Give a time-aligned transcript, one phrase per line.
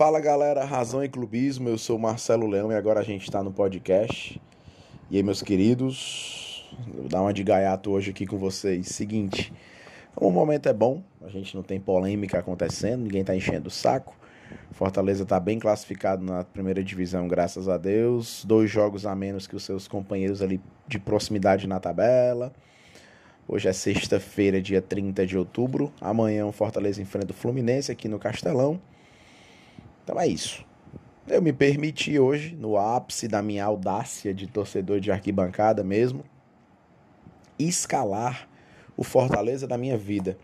[0.00, 3.52] Fala galera, Razão e Clubismo, eu sou Marcelo Leão e agora a gente está no
[3.52, 4.40] podcast.
[5.10, 8.86] E aí, meus queridos, vou dar uma de gaiato hoje aqui com vocês.
[8.86, 9.52] Seguinte,
[10.16, 14.16] o momento é bom, a gente não tem polêmica acontecendo, ninguém tá enchendo o saco.
[14.70, 18.42] Fortaleza tá bem classificado na primeira divisão, graças a Deus.
[18.46, 22.54] Dois jogos a menos que os seus companheiros ali de proximidade na tabela.
[23.46, 25.92] Hoje é sexta-feira, dia 30 de outubro.
[26.00, 28.80] Amanhã o Fortaleza enfrenta o Fluminense aqui no Castelão.
[30.10, 30.66] Então é isso.
[31.28, 36.24] Eu me permiti hoje, no ápice da minha audácia de torcedor de arquibancada mesmo,
[37.56, 38.48] escalar
[38.96, 40.36] o Fortaleza da minha vida.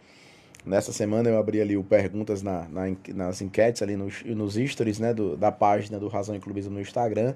[0.64, 5.00] Nessa semana eu abri ali o perguntas na, na, nas enquetes ali nos, nos stories
[5.00, 7.34] né, do, da página do Razão e Clubismo no Instagram.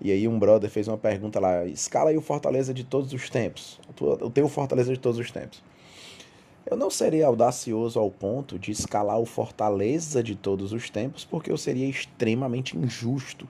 [0.00, 3.28] E aí um brother fez uma pergunta lá, escala aí o Fortaleza de todos os
[3.28, 3.78] tempos.
[4.00, 5.62] Eu tenho o Fortaleza de todos os tempos.
[6.70, 11.50] Eu não seria audacioso ao ponto de escalar o Fortaleza de todos os tempos, porque
[11.50, 13.48] eu seria extremamente injusto,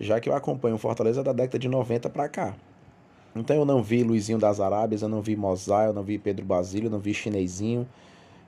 [0.00, 2.56] já que eu acompanho o Fortaleza da década de 90 para cá.
[3.36, 6.46] Então eu não vi Luizinho das Arábias, eu não vi Mozart, eu não vi Pedro
[6.46, 7.86] Basílio, eu não vi Chinesinho,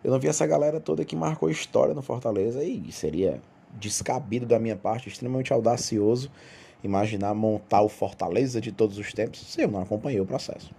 [0.03, 3.43] eu não vi essa galera toda que marcou história no Fortaleza e seria
[3.79, 6.31] descabido da minha parte, extremamente audacioso
[6.83, 10.75] imaginar montar o Fortaleza de todos os tempos se eu não acompanhei o processo.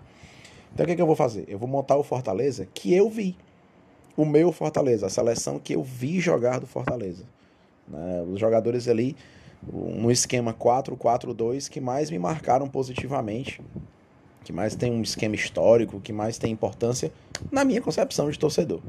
[0.73, 1.45] Então o que, é que eu vou fazer?
[1.47, 3.35] Eu vou montar o Fortaleza que eu vi.
[4.15, 7.23] O meu Fortaleza, a seleção que eu vi jogar do Fortaleza.
[7.87, 8.25] Né?
[8.31, 9.15] Os jogadores ali,
[9.71, 13.61] no esquema 4-4-2, que mais me marcaram positivamente,
[14.43, 17.11] que mais tem um esquema histórico, que mais tem importância
[17.51, 18.81] na minha concepção de torcedor.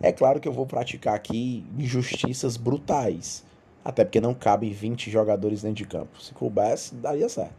[0.00, 3.44] É claro que eu vou praticar aqui injustiças brutais,
[3.84, 6.20] até porque não cabem 20 jogadores dentro de campo.
[6.22, 7.54] Se coubesse, daria certo.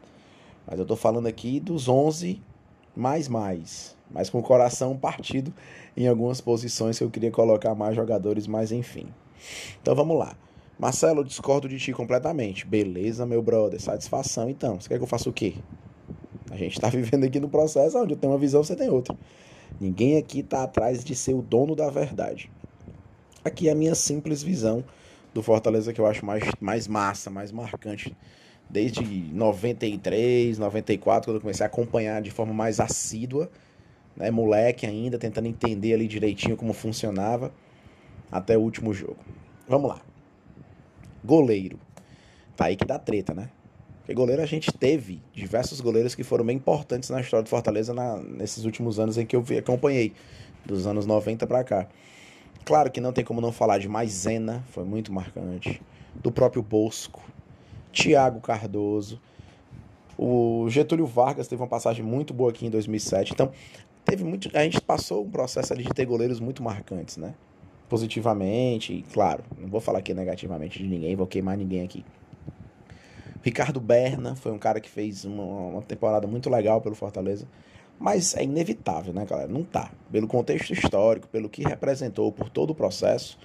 [0.66, 2.42] Mas eu estou falando aqui dos 11
[2.96, 5.54] mais mais, mas com o coração partido
[5.96, 9.08] em algumas posições que eu queria colocar mais jogadores, mas enfim.
[9.82, 10.36] Então vamos lá.
[10.78, 12.66] Marcelo, discordo de ti completamente.
[12.66, 14.80] Beleza, meu brother, satisfação então.
[14.80, 15.56] Você quer que eu faça o quê?
[16.52, 19.16] A gente está vivendo aqui no processo onde eu tenho uma visão, você tem outra.
[19.80, 22.50] Ninguém aqui está atrás de ser o dono da verdade.
[23.44, 24.84] Aqui é a minha simples visão
[25.34, 28.16] do Fortaleza que eu acho mais, mais massa, mais marcante
[28.70, 33.50] desde 93, 94, quando eu comecei a acompanhar de forma mais assídua,
[34.16, 37.52] né, moleque ainda, tentando entender ali direitinho como funcionava,
[38.32, 39.18] até o último jogo.
[39.68, 40.02] Vamos lá.
[41.24, 41.80] Goleiro.
[42.56, 43.50] Tá aí que dá treta, né?
[44.00, 47.94] Porque goleiro a gente teve diversos goleiros que foram bem importantes na história do Fortaleza
[47.94, 50.14] na, nesses últimos anos em que eu acompanhei,
[50.64, 51.88] dos anos 90 para cá.
[52.64, 55.82] Claro que não tem como não falar de Maisena, foi muito marcante.
[56.16, 57.22] Do próprio Bosco,
[57.96, 59.20] Tiago Cardoso.
[60.18, 63.34] O Getúlio Vargas teve uma passagem muito boa aqui em 2007.
[63.34, 63.52] Então,
[64.04, 67.34] teve muito, a gente passou um processo ali de ter goleiros muito marcantes, né?
[67.90, 72.06] Positivamente, e claro, não vou falar aqui negativamente de ninguém, vou queimar ninguém aqui.
[73.42, 77.48] Ricardo Berna foi um cara que fez uma, uma temporada muito legal pelo Fortaleza.
[77.98, 79.48] Mas é inevitável, né, galera?
[79.48, 79.92] Não tá.
[80.12, 83.38] Pelo contexto histórico, pelo que representou, por todo o processo,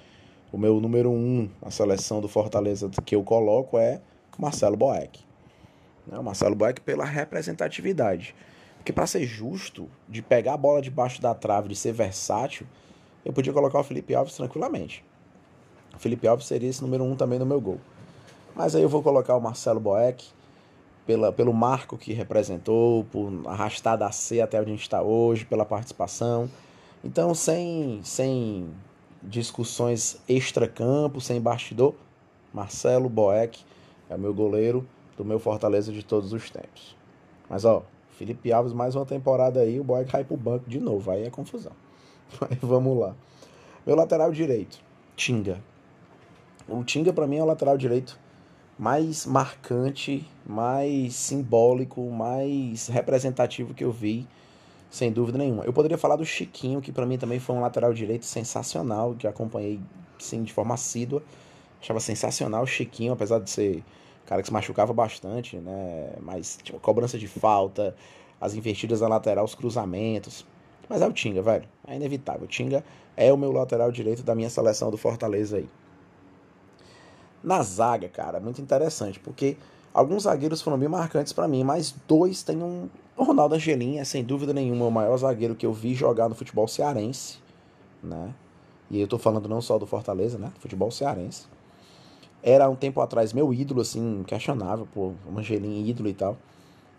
[0.51, 4.01] o meu número um na seleção do Fortaleza que eu coloco é
[4.39, 5.19] Marcelo Boeck.
[6.07, 6.17] Né?
[6.17, 8.35] O Marcelo Boeck pela representatividade.
[8.77, 12.65] Porque para ser justo, de pegar a bola debaixo da trave, de ser versátil,
[13.23, 15.05] eu podia colocar o Felipe Alves tranquilamente.
[15.95, 17.79] O Felipe Alves seria esse número um também no meu gol.
[18.55, 20.25] Mas aí eu vou colocar o Marcelo Boeck
[21.05, 25.45] pela, pelo marco que representou, por arrastar da C até onde a gente está hoje,
[25.45, 26.49] pela participação.
[27.03, 28.69] Então, sem, sem
[29.21, 31.93] discussões extra-campo, sem bastidor,
[32.53, 33.63] Marcelo Boeck
[34.11, 34.85] é o meu goleiro
[35.15, 36.95] do meu Fortaleza de todos os tempos.
[37.49, 41.09] Mas ó, Felipe Alves mais uma temporada aí, o boy cai pro banco de novo,
[41.09, 41.71] aí é confusão.
[42.39, 43.15] Mas vamos lá.
[43.85, 44.79] Meu lateral direito,
[45.15, 45.61] Tinga.
[46.67, 48.19] O Tinga para mim é o lateral direito
[48.77, 54.27] mais marcante, mais simbólico, mais representativo que eu vi,
[54.89, 55.63] sem dúvida nenhuma.
[55.63, 59.25] Eu poderia falar do Chiquinho, que para mim também foi um lateral direito sensacional, que
[59.25, 59.79] acompanhei
[60.19, 61.23] sim de forma assídua.
[61.79, 63.83] Achava sensacional o Chiquinho, apesar de ser
[64.31, 66.13] cara que se machucava bastante, né?
[66.21, 67.93] Mas tipo, cobrança de falta,
[68.39, 70.45] as invertidas na lateral, os cruzamentos.
[70.87, 71.67] Mas é o Tinga, velho.
[71.85, 72.43] É inevitável.
[72.43, 72.81] O Tinga
[73.17, 75.67] é o meu lateral direito da minha seleção do Fortaleza aí.
[77.43, 79.57] Na zaga, cara, muito interessante, porque
[79.93, 82.87] alguns zagueiros foram bem marcantes para mim, mas dois tem um.
[83.17, 86.35] O Ronaldo Angelim é sem dúvida nenhuma o maior zagueiro que eu vi jogar no
[86.35, 87.37] futebol cearense,
[88.01, 88.33] né?
[88.89, 90.53] E eu tô falando não só do Fortaleza, né?
[90.61, 91.47] Futebol cearense
[92.43, 96.37] era um tempo atrás meu ídolo, assim, questionável, pô, Angelim ídolo e tal.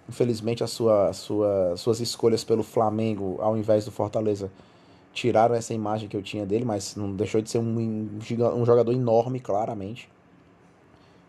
[0.08, 4.50] Infelizmente, a sua, a sua, suas escolhas pelo Flamengo, ao invés do Fortaleza,
[5.12, 8.08] tiraram essa imagem que eu tinha dele, mas não deixou de ser um,
[8.54, 10.08] um jogador enorme, claramente.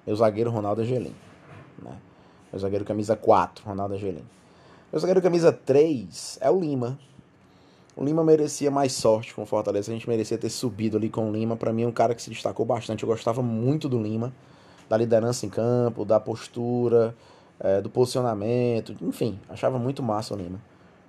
[0.05, 1.15] Meu zagueiro, Ronaldo Angelim.
[1.81, 1.95] Né?
[2.51, 4.23] Meu zagueiro camisa 4, Ronaldo Angelim.
[4.91, 6.99] Meu zagueiro camisa 3 é o Lima.
[7.95, 9.91] O Lima merecia mais sorte com o Fortaleza.
[9.91, 11.55] A gente merecia ter subido ali com o Lima.
[11.55, 13.03] Para mim, é um cara que se destacou bastante.
[13.03, 14.33] Eu gostava muito do Lima,
[14.89, 17.15] da liderança em campo, da postura,
[17.59, 18.95] é, do posicionamento.
[19.01, 20.59] Enfim, achava muito massa o Lima.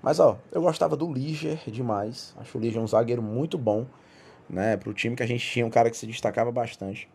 [0.02, 2.34] Mas, ó, eu gostava do Liger demais.
[2.38, 3.86] Acho o Liger um zagueiro muito bom,
[4.48, 4.76] né?
[4.76, 7.08] Pro time que a gente tinha, um cara que se destacava bastante.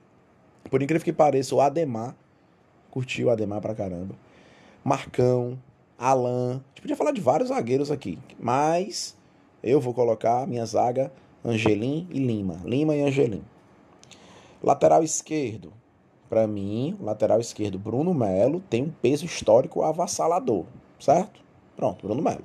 [0.72, 2.16] Por incrível que pareça, o Ademar.
[2.90, 4.16] Curtiu o Ademar pra caramba.
[4.84, 5.60] Marcão,
[5.96, 6.54] Alan.
[6.54, 8.18] A gente podia falar de vários zagueiros aqui.
[8.40, 9.16] Mas
[9.64, 11.12] eu vou colocar minha zaga
[11.44, 12.60] Angelim e Lima.
[12.64, 13.44] Lima e Angelim.
[14.64, 15.74] Lateral esquerdo.
[16.30, 20.66] Para mim, lateral esquerdo Bruno Melo tem um peso histórico avassalador,
[21.00, 21.42] certo?
[21.76, 22.44] Pronto, Bruno Melo.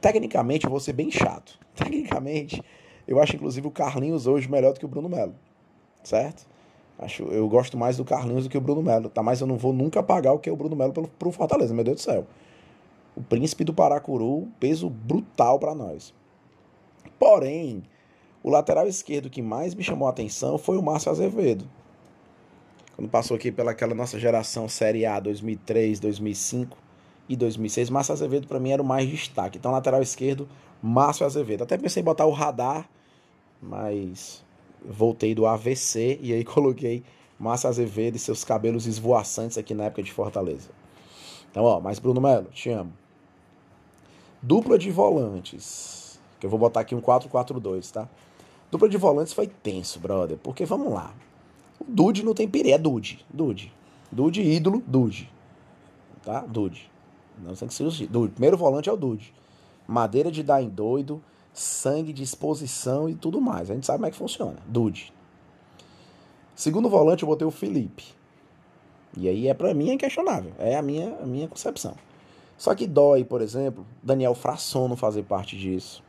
[0.00, 1.58] Tecnicamente, eu vou ser bem chato.
[1.74, 2.62] Tecnicamente,
[3.08, 5.34] eu acho inclusive o Carlinhos hoje melhor do que o Bruno Melo,
[6.02, 6.46] certo?
[6.98, 9.22] Acho, eu gosto mais do Carlinhos do que o Bruno Melo, tá?
[9.22, 11.72] Mas eu não vou nunca pagar o que é o Bruno Melo pelo, pro Fortaleza,
[11.72, 12.26] meu Deus do céu
[13.16, 16.12] o príncipe do Paracuru, peso brutal para nós.
[17.18, 17.82] Porém,
[18.42, 21.68] o lateral esquerdo que mais me chamou a atenção foi o Márcio Azevedo.
[22.96, 26.76] Quando passou aqui pelaquela nossa geração Série A 2003, 2005
[27.28, 29.58] e 2006, Márcio Azevedo para mim era o mais destaque.
[29.58, 30.48] Então, lateral esquerdo,
[30.82, 31.62] Márcio Azevedo.
[31.62, 32.88] Até pensei em botar o radar,
[33.60, 34.44] mas
[34.84, 37.02] voltei do AVC e aí coloquei
[37.38, 40.70] Márcio Azevedo e seus cabelos esvoaçantes aqui na época de Fortaleza.
[41.50, 42.92] Então, ó, mas Bruno Melo, te amo.
[44.46, 46.20] Dupla de volantes.
[46.38, 48.06] Que eu vou botar aqui um 4-4-2, tá?
[48.70, 50.36] Dupla de volantes foi tenso, brother.
[50.36, 51.14] Porque vamos lá.
[51.80, 52.74] O Dude não tem perigo.
[52.74, 53.24] É Dude.
[53.32, 53.72] Dude.
[54.12, 55.32] Dude, ídolo, Dude.
[56.22, 56.40] Tá?
[56.40, 56.90] Dude.
[57.42, 58.32] Não tem que ser Dude.
[58.32, 59.32] Primeiro volante é o Dude.
[59.88, 61.22] Madeira de dar em doido,
[61.54, 63.70] sangue de exposição e tudo mais.
[63.70, 64.58] A gente sabe como é que funciona.
[64.66, 65.10] Dude.
[66.54, 68.04] Segundo volante eu botei o Felipe.
[69.16, 70.52] E aí é para mim é inquestionável.
[70.58, 71.96] É a minha, a minha concepção.
[72.56, 76.02] Só que dói, por exemplo, Daniel Frasson não fazer parte disso.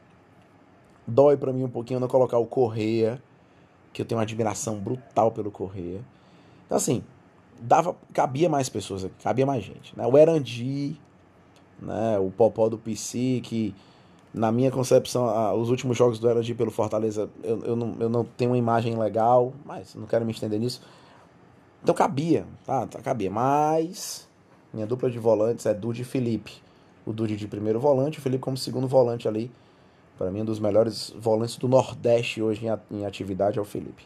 [1.07, 3.21] Dói para mim um pouquinho não colocar o Correia,
[3.92, 6.01] que eu tenho uma admiração brutal pelo Correia.
[6.65, 7.03] Então, assim,
[7.59, 9.97] dava, cabia mais pessoas aqui, cabia mais gente.
[9.97, 10.06] Né?
[10.06, 11.00] O Erandi,
[11.80, 12.19] né?
[12.19, 13.74] o Popó do PC, que
[14.33, 18.25] na minha concepção, os últimos jogos do Erandi pelo Fortaleza, eu, eu, não, eu não
[18.25, 20.81] tenho uma imagem legal, mas não quero me estender nisso.
[21.81, 24.27] Então cabia, tá, tá cabia, mas
[24.75, 26.51] minha dupla de volantes é Dude e Felipe.
[27.06, 29.50] O Dude de primeiro volante, o Felipe como segundo volante ali.
[30.18, 34.04] Para mim, um dos melhores volantes do Nordeste hoje em atividade é o Felipe.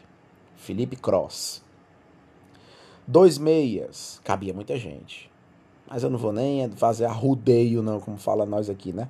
[0.56, 1.62] Felipe Cross.
[3.06, 4.20] Dois meias.
[4.22, 5.28] Cabia muita gente.
[5.88, 9.08] Mas eu não vou nem fazer arrudeio, não, como fala nós aqui, né?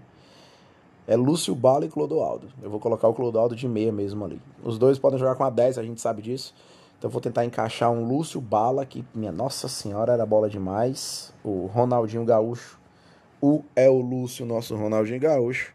[1.06, 2.48] É Lúcio Bala e Clodoaldo.
[2.62, 4.40] Eu vou colocar o Clodoaldo de meia mesmo ali.
[4.62, 6.54] Os dois podem jogar com a 10, a gente sabe disso.
[7.00, 11.32] Então vou tentar encaixar um Lúcio Bala, que minha nossa senhora era bola demais.
[11.42, 12.78] O Ronaldinho Gaúcho.
[13.40, 15.72] O é o Lúcio, nosso Ronaldinho Gaúcho.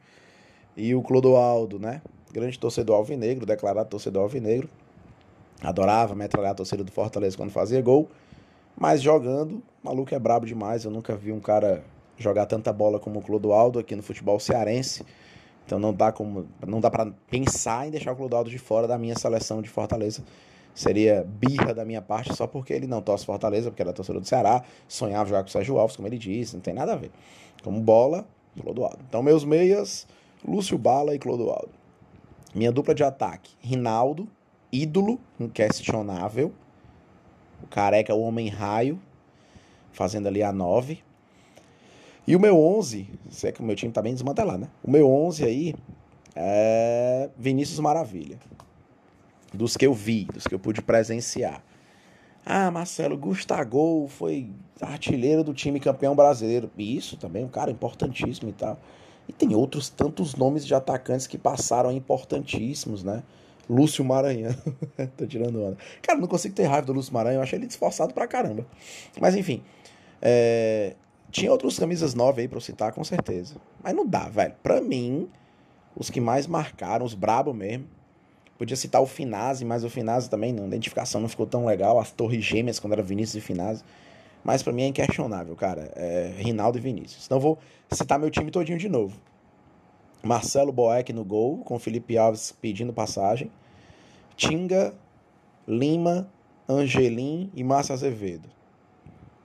[0.77, 2.04] E o Clodoaldo, né?
[2.31, 4.69] Grande torcedor alvinegro, declarado torcedor alvinegro.
[5.63, 8.07] Adorava metralhar a torcida do Fortaleza quando fazia gol.
[8.77, 10.86] Mas jogando, o maluco é brabo demais.
[10.86, 11.83] Eu nunca vi um cara
[12.19, 15.04] jogar tanta bola como o Clodoaldo aqui no futebol cearense.
[15.66, 18.95] Então não dá como não dá para pensar em deixar o Clodoaldo de fora da
[18.95, 20.24] minha seleção de Fortaleza
[20.75, 24.27] seria birra da minha parte só porque ele não torce Fortaleza, porque era torcedor do
[24.27, 27.12] Ceará, sonhava jogar com o Sérgio Alves, como ele disse, não tem nada a ver.
[27.63, 28.27] Como bola,
[28.62, 29.00] Clodoaldo.
[29.08, 30.05] Então, meus meias,
[30.46, 31.72] Lúcio Bala e Clodoaldo.
[32.53, 34.27] Minha dupla de ataque, Rinaldo,
[34.72, 36.51] ídolo, inquestionável.
[37.63, 39.00] O careca, o homem raio,
[39.91, 41.00] fazendo ali a 9.
[42.27, 44.70] E o meu 11, sei que o meu time tá bem desmantelado, né?
[44.84, 45.75] O meu 11 aí
[46.36, 48.38] é Vinícius Maravilha
[49.55, 51.63] dos que eu vi, dos que eu pude presenciar.
[52.45, 56.69] Ah, Marcelo, Gustavo foi artilheiro do time campeão brasileiro.
[56.77, 58.79] Isso também, um cara importantíssimo e tal.
[59.27, 63.24] E tem outros tantos nomes de atacantes que passaram importantíssimos, né?
[63.67, 64.55] Lúcio Maranhão.
[65.17, 65.77] Tô tirando onda.
[66.03, 67.38] Cara, não consigo ter raiva do Lúcio Maranhão.
[67.38, 68.65] Eu achei ele esforçado pra caramba.
[69.19, 69.63] Mas enfim.
[70.21, 70.95] É...
[71.31, 73.55] Tinha outros camisas 9 aí pra eu citar, com certeza.
[73.83, 74.53] Mas não dá, velho.
[74.62, 75.27] Pra mim,
[75.95, 77.88] os que mais marcaram, os brabo mesmo,
[78.57, 80.57] Podia citar o Finazzi, mas o Finazzi também.
[80.57, 82.00] A identificação não ficou tão legal.
[82.00, 83.83] As Torres Gêmeas, quando era Vinícius e Finazzi.
[84.43, 85.91] Mas para mim é inquestionável, cara.
[85.95, 87.25] É Rinaldo e Vinícius.
[87.25, 87.57] Então vou
[87.91, 89.19] citar meu time todinho de novo.
[90.24, 93.51] Marcelo Boeck no gol, com Felipe Alves pedindo passagem.
[94.38, 94.93] Tinga,
[95.67, 96.29] Lima,
[96.67, 98.50] Angelim e Márcio Azevedo.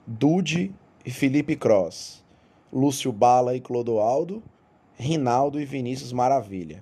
[0.07, 0.73] Dude
[1.05, 2.23] e Felipe Cross.
[2.71, 4.41] Lúcio Bala e Clodoaldo.
[4.97, 6.81] Rinaldo e Vinícius Maravilha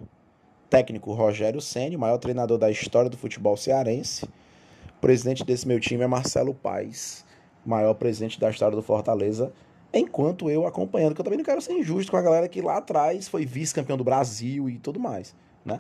[0.70, 4.26] técnico Rogério Ceni, o maior treinador da história do futebol cearense.
[4.26, 7.26] O presidente desse meu time é Marcelo Paes,
[7.66, 9.52] maior presidente da história do Fortaleza,
[9.94, 12.78] enquanto eu acompanhando, que eu também não quero ser injusto com a galera que lá
[12.78, 15.36] atrás foi vice-campeão do Brasil e tudo mais,
[15.66, 15.80] né?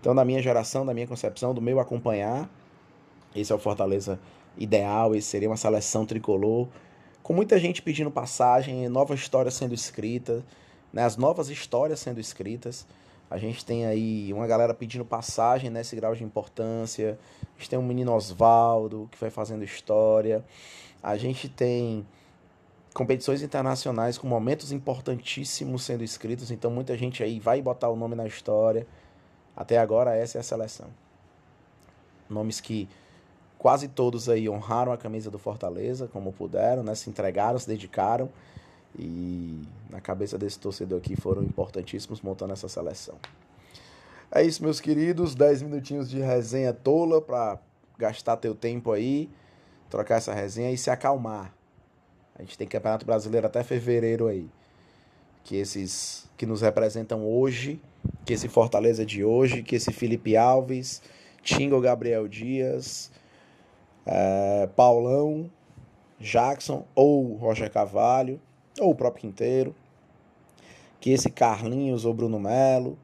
[0.00, 2.48] Então, na minha geração, da minha concepção, do meu acompanhar,
[3.36, 4.18] esse é o Fortaleza
[4.56, 6.68] ideal, esse seria uma seleção tricolor,
[7.22, 10.44] com muita gente pedindo passagem, nova história sendo escrita,
[10.92, 12.86] né, as novas histórias sendo escritas.
[13.30, 17.16] A gente tem aí uma galera pedindo passagem nesse grau de importância.
[17.42, 20.44] A gente tem um menino Oswaldo que vai fazendo história.
[21.00, 22.04] A gente tem
[22.92, 26.50] competições internacionais com momentos importantíssimos sendo escritos.
[26.50, 28.84] Então muita gente aí vai botar o nome na história.
[29.56, 30.88] Até agora essa é a seleção.
[32.28, 32.88] Nomes que
[33.56, 36.96] quase todos aí honraram a camisa do Fortaleza como puderam, né?
[36.96, 38.28] Se entregaram, se dedicaram.
[38.98, 43.16] E na cabeça desse torcedor aqui foram importantíssimos montando essa seleção.
[44.30, 45.34] É isso, meus queridos.
[45.34, 47.58] 10 minutinhos de resenha tola para
[47.98, 49.28] gastar teu tempo aí,
[49.88, 51.52] trocar essa resenha e se acalmar.
[52.36, 54.48] A gente tem Campeonato Brasileiro até fevereiro aí.
[55.44, 57.80] Que esses que nos representam hoje,
[58.24, 61.02] que esse Fortaleza de hoje, que esse Felipe Alves,
[61.42, 63.10] Tingo Gabriel Dias,
[64.06, 65.50] é, Paulão,
[66.18, 68.40] Jackson ou Roger Cavalho
[68.78, 69.74] ou o próprio Quinteiro,
[71.00, 72.98] que esse Carlinhos ou Bruno Melo,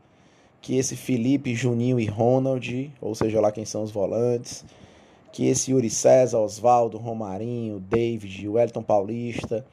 [0.60, 4.64] que esse Felipe, Juninho e Ronald, ou seja lá quem são os volantes,
[5.32, 9.64] que esse Yuri César, Oswaldo, Romarinho, David, Wellington Paulista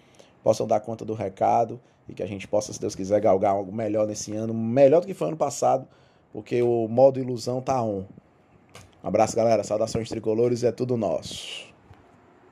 [0.43, 3.73] possam dar conta do recado e que a gente possa, se Deus quiser, galgar algo
[3.73, 5.87] melhor nesse ano, melhor do que foi ano passado,
[6.31, 8.03] porque o modo ilusão tá on.
[9.03, 9.63] Um abraço, galera.
[9.63, 11.72] Saudações tricolores, é tudo nosso.